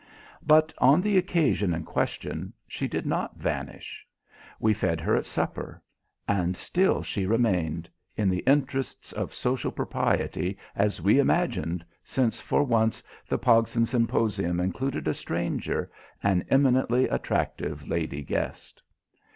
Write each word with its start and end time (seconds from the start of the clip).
But, 0.43 0.73
on 0.79 0.99
the 1.01 1.15
occasion 1.15 1.75
in 1.75 1.83
question, 1.83 2.53
she 2.67 2.87
did 2.87 3.05
not 3.05 3.37
vanish. 3.37 4.03
We 4.59 4.73
fed 4.73 4.99
her 4.99 5.15
at 5.15 5.27
supper. 5.27 5.79
And 6.27 6.57
still 6.57 7.03
she 7.03 7.27
remained 7.27 7.87
in 8.17 8.27
the 8.27 8.39
interests 8.47 9.13
of 9.13 9.31
social 9.31 9.69
propriety, 9.71 10.57
as 10.75 11.03
we 11.03 11.19
imagined, 11.19 11.85
since 12.03 12.39
for 12.39 12.63
once 12.63 13.03
the 13.27 13.37
Pogson 13.37 13.85
symposium 13.85 14.59
included 14.59 15.07
a 15.07 15.13
stranger, 15.13 15.91
an 16.23 16.45
eminently 16.49 17.07
attractive 17.07 17.87
lady 17.87 18.23
guest. 18.23 18.81